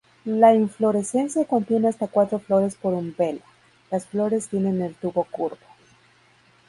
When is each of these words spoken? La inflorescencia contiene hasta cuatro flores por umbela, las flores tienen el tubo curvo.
La 0.25 0.55
inflorescencia 0.55 1.45
contiene 1.45 1.87
hasta 1.87 2.07
cuatro 2.07 2.39
flores 2.39 2.73
por 2.73 2.95
umbela, 2.95 3.41
las 3.91 4.07
flores 4.07 4.47
tienen 4.47 4.81
el 4.81 4.95
tubo 4.95 5.25
curvo. 5.25 5.59